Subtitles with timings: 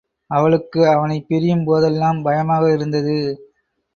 [0.29, 3.17] அவளுக்கு அவனைப் பிரியும் போதெல்லாம் பயமாக இருந்தது.